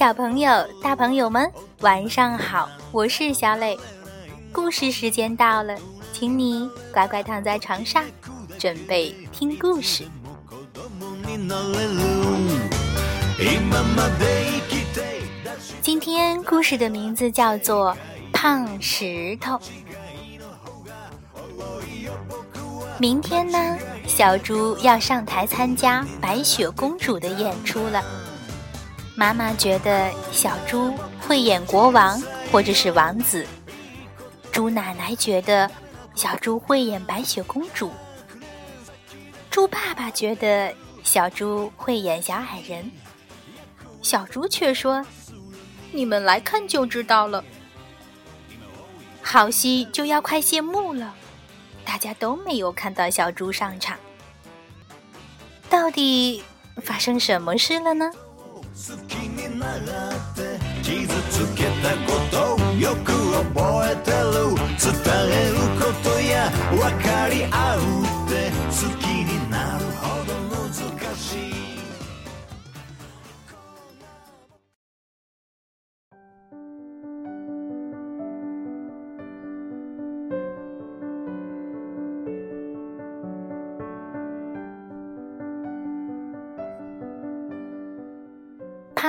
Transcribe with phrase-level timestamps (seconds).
[0.00, 0.50] 小朋友、
[0.82, 2.66] 大朋友们，晚上好！
[2.90, 3.78] 我是小磊，
[4.50, 5.76] 故事时间到了，
[6.14, 8.02] 请你乖乖躺在床上，
[8.58, 10.04] 准备听故事。
[15.82, 17.94] 今天故事的名字叫做
[18.32, 19.56] 《胖石头》。
[22.96, 23.76] 明天呢，
[24.06, 28.02] 小猪要上台参加白雪公主的演出了。
[29.20, 32.18] 妈妈觉得小猪会演国王
[32.50, 33.46] 或者是王子，
[34.50, 35.70] 猪奶奶觉得
[36.14, 37.92] 小猪会演白雪公主，
[39.50, 40.74] 猪爸爸觉得
[41.04, 42.90] 小猪会演小矮人，
[44.00, 45.04] 小猪却说。
[45.92, 47.44] 你们来看就知道了。
[49.20, 51.14] 好戏就要快谢幕了，
[51.84, 53.98] 大家都没有看到小猪上场，
[55.68, 56.42] 到底
[56.82, 58.10] 发生什么事了呢？
[58.72, 61.59] 好きにならって傷つき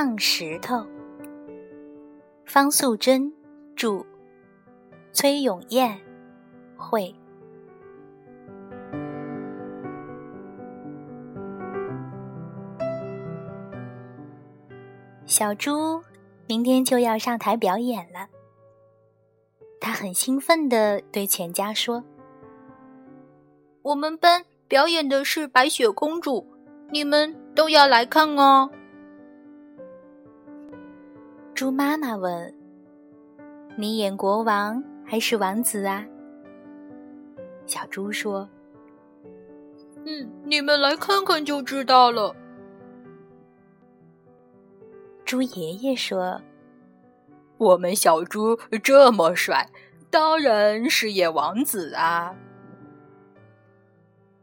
[0.03, 0.83] 胖石头，
[2.43, 3.31] 方素珍
[3.75, 4.03] 著，
[5.13, 6.01] 崔永燕
[6.75, 7.13] 绘。
[15.27, 16.01] 小猪
[16.47, 18.27] 明天就要上台表演了，
[19.79, 22.03] 他很兴奋地对全家说
[23.83, 26.47] ：“我们班表演的是白雪公主，
[26.89, 28.67] 你们都要来看哦。”
[31.61, 32.51] 猪妈妈问
[33.77, 36.03] ：“你演国王还是王子啊？”
[37.67, 38.49] 小猪说
[40.03, 42.35] ：“嗯，你们来看看就知道了。”
[45.23, 46.41] 猪爷爷说
[47.59, 49.69] ：“我们小猪这么帅，
[50.09, 52.35] 当然是演王子啊。”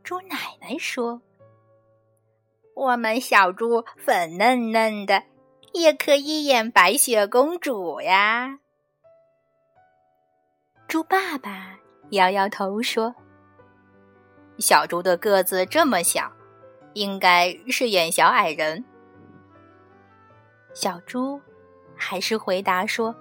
[0.05, 1.21] 猪奶奶说
[2.77, 5.25] ：“我们小猪粉嫩嫩的。”
[5.73, 8.59] 也可以演白雪公主呀。
[10.87, 11.79] 猪爸爸
[12.11, 13.15] 摇摇头说
[14.59, 16.33] ：“小猪的个子这么小，
[16.95, 18.85] 应该是演小矮人。”
[20.73, 21.41] 小猪
[21.95, 23.15] 还是回答说：“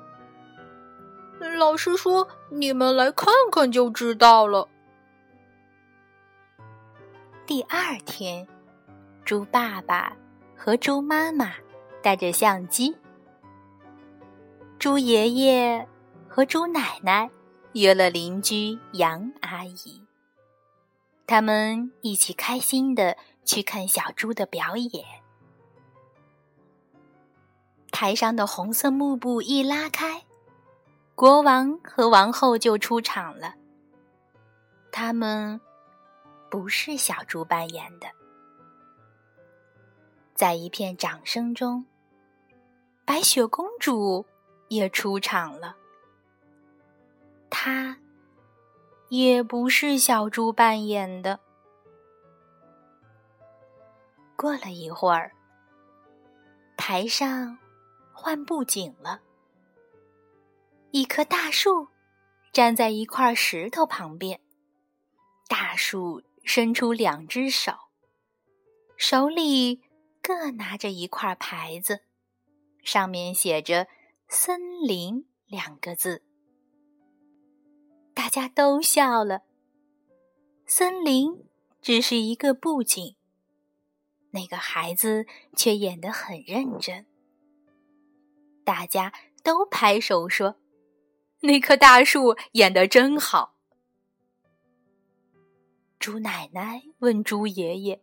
[1.58, 4.68] 老师说，你们来看看就知道了。”
[7.46, 8.48] 第二天，
[9.26, 10.14] 猪爸爸
[10.56, 11.52] 和猪妈妈。
[12.02, 12.96] 带着相机，
[14.80, 15.88] 猪爷爷
[16.28, 17.30] 和猪奶奶
[17.74, 20.02] 约了邻居杨阿姨，
[21.26, 25.04] 他们一起开心的去看小猪的表演。
[27.92, 30.24] 台上的红色幕布一拉开，
[31.16, 33.56] 国王和王后就出场了。
[34.92, 35.60] 他们
[36.50, 38.08] 不是小猪扮演的，
[40.38, 41.84] 在一片掌声中。
[43.04, 44.24] 白雪公主
[44.68, 45.76] 也出场了，
[47.50, 47.98] 她
[49.10, 51.40] 也不是小猪扮演的。
[54.36, 55.32] 过了一会儿，
[56.78, 57.58] 台上
[58.14, 59.22] 换布景了，
[60.92, 61.88] 一棵大树
[62.54, 64.40] 站在一块石头旁边，
[65.48, 67.74] 大树伸出两只手，
[68.98, 69.82] 手里
[70.28, 72.02] 各拿着一块牌子。
[72.84, 73.88] 上面写着
[74.28, 76.22] “森林”两个字，
[78.14, 79.44] 大家都笑了。
[80.66, 81.46] 森林
[81.82, 83.16] 只是一个布景，
[84.32, 85.26] 那个孩子
[85.56, 87.06] 却演得很认真。
[88.66, 90.58] 大家都拍手说
[91.40, 93.56] ：“那棵大树演得真好。”
[95.98, 98.02] 猪奶奶问猪爷爷：“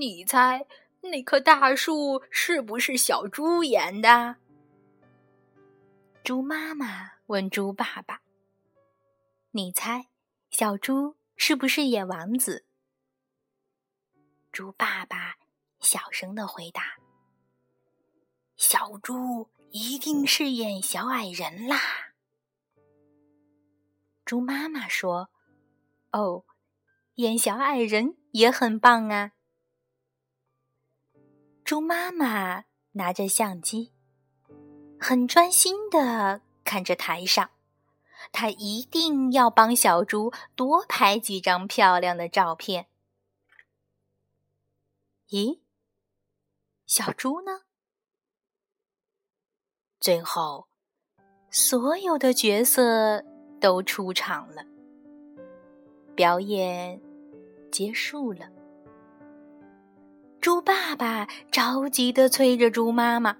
[0.00, 0.66] 你猜？”
[1.00, 4.36] 那棵大树是不是小猪演的？
[6.24, 8.20] 猪妈妈问猪爸爸
[9.52, 10.08] ：“你猜，
[10.50, 12.64] 小猪是不是演王子？”
[14.50, 15.36] 猪爸爸
[15.78, 16.98] 小声的回答
[18.58, 21.78] ：“小猪一定是演小矮人啦。”
[24.26, 25.30] 猪妈妈说
[26.10, 26.44] ：“哦，
[27.14, 29.30] 演小矮人也很棒啊。”
[31.68, 33.92] 猪妈妈拿着相机，
[34.98, 37.50] 很专心的看着台上。
[38.32, 42.86] 她一定要帮小猪多拍几张漂亮的照片。
[45.28, 45.60] 咦，
[46.86, 47.64] 小猪呢？
[50.00, 50.68] 最后，
[51.50, 53.22] 所有的角色
[53.60, 54.64] 都出场了，
[56.16, 56.98] 表演
[57.70, 58.50] 结束了。
[60.40, 63.36] 猪爸爸着急的催着猪妈妈：“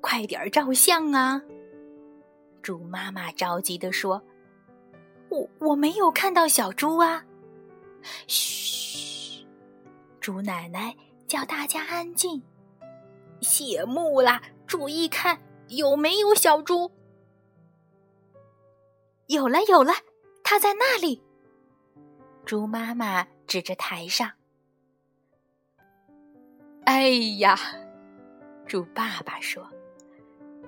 [0.00, 1.42] 快点照相啊！”
[2.62, 4.22] 猪妈妈着急的说
[5.28, 7.24] ：“我我没有看到小猪啊！”
[8.26, 9.46] 嘘，
[10.20, 12.42] 猪奶奶叫大家安静。
[13.40, 14.42] 谢幕啦！
[14.66, 15.38] 注意看，
[15.68, 16.90] 有没有小猪？
[19.26, 19.92] 有了，有了，
[20.42, 21.22] 它在那里。
[22.46, 24.30] 猪妈妈指着台上。
[26.84, 27.08] 哎
[27.38, 27.58] 呀，
[28.66, 29.66] 猪爸爸说：“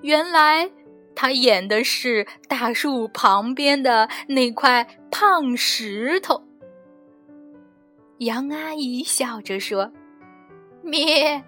[0.01, 0.69] 原来。”
[1.19, 6.43] 他演的是大树旁边的那块胖石头。
[8.19, 9.91] 杨阿姨笑着说
[10.83, 11.43] ：“咩，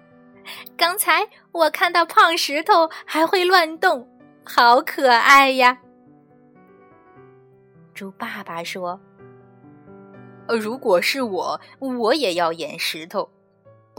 [0.76, 4.08] 刚才我看到胖石头还会乱动，
[4.44, 5.78] 好可爱呀。”
[7.94, 9.00] 猪爸爸说
[10.60, 13.30] ：“如果是我，我也要演石头，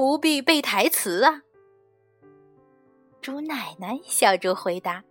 [0.01, 1.44] 不必背台词啊。”
[3.21, 5.03] 猪奶奶笑着回答。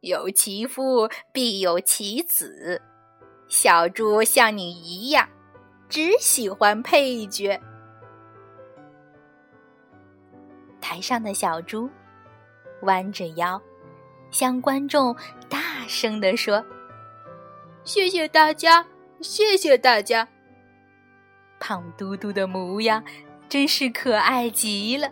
[0.00, 2.82] 有其父必有其子，
[3.46, 5.28] 小猪像你一样，
[5.88, 7.60] 只喜欢配角。
[10.80, 11.88] 台上的小猪
[12.82, 13.62] 弯着腰，
[14.32, 15.14] 向观众
[15.48, 16.64] 大声地说
[17.84, 18.84] ：“谢谢大家，
[19.20, 20.26] 谢谢大家。”
[21.60, 23.04] 胖嘟嘟的模样
[23.50, 25.10] 真是可爱极了。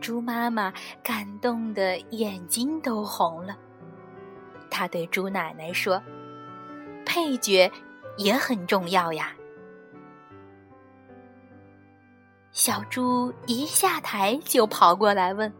[0.00, 3.54] 猪妈妈感动的眼睛都红了，
[4.70, 6.02] 她对猪奶奶说
[7.04, 7.70] ：“配角
[8.16, 9.34] 也很重要呀。”
[12.50, 15.52] 小猪一下台就跑过来问：“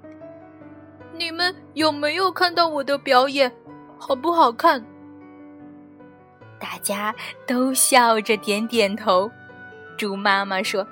[1.12, 3.52] 你们有没有看到我的表演？
[3.98, 4.82] 好不好看？”
[6.58, 7.14] 大家
[7.46, 9.31] 都笑着点点头。
[10.00, 10.87] 猪妈妈说：“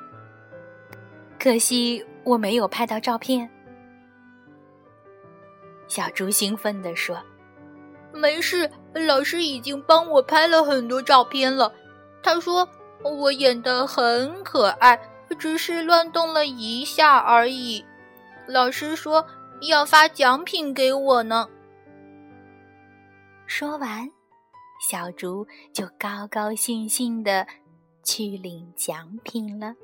[1.40, 3.48] 可惜。”我没有拍到照片，
[5.86, 7.18] 小猪兴奋地说
[8.12, 11.72] ：“没事，老师已经帮我拍了很多照片了。
[12.22, 12.68] 他说
[13.02, 15.00] 我演的很可爱，
[15.38, 17.82] 只是乱动了一下而已。
[18.46, 19.26] 老师说
[19.62, 21.48] 要发奖品给我呢。”
[23.48, 24.06] 说完，
[24.86, 27.46] 小猪就高高兴兴的
[28.08, 29.74] 去领奖品了。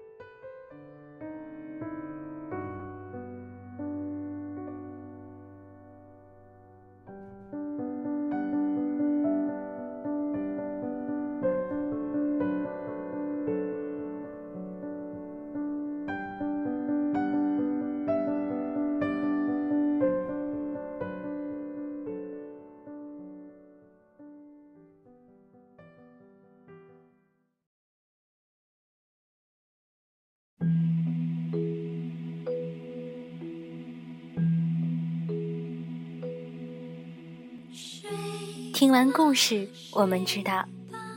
[38.75, 40.67] 听完故事，我们知道，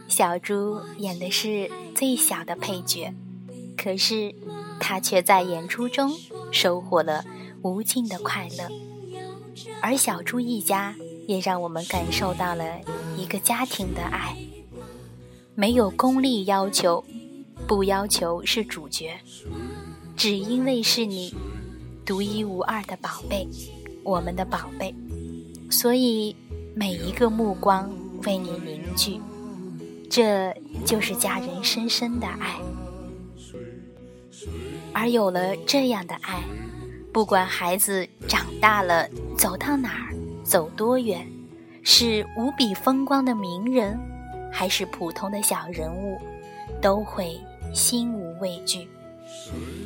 [0.07, 3.11] 小猪演的是最小的配角，
[3.75, 4.35] 可是
[4.79, 6.15] 他却在演出中
[6.51, 7.25] 收获了
[7.63, 8.69] 无尽的快乐。
[9.81, 10.95] 而小猪一家
[11.25, 12.79] 也让我们感受到了
[13.17, 14.37] 一个家庭的爱，
[15.55, 17.03] 没有功利要求，
[17.67, 19.19] 不要求是主角，
[20.15, 21.33] 只因为是你
[22.05, 23.47] 独一无二的宝贝，
[24.03, 24.93] 我们的宝贝，
[25.71, 26.35] 所以。
[26.79, 27.91] 每一个目光
[28.23, 29.19] 为你凝聚，
[30.11, 30.53] 这
[30.85, 32.59] 就是家人深深的爱。
[34.93, 36.43] 而有了这样的爱，
[37.11, 41.27] 不管孩子长大了走到哪儿，走多远，
[41.81, 43.99] 是无比风光的名人，
[44.53, 46.21] 还是普通的小人物，
[46.79, 47.41] 都会
[47.73, 48.87] 心无畏惧。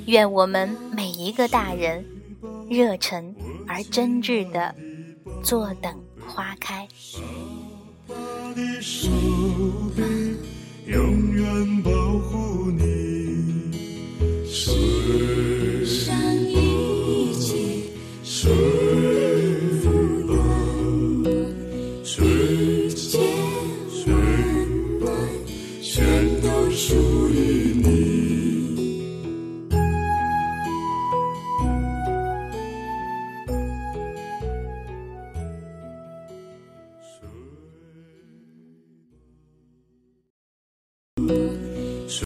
[0.07, 2.05] 愿我们每一个大人，
[2.69, 3.33] 热忱
[3.65, 4.75] 而真挚的
[5.41, 5.97] 坐等。
[6.27, 6.87] 花开。
[8.81, 9.09] 手
[9.95, 10.01] 臂
[10.87, 11.80] 永远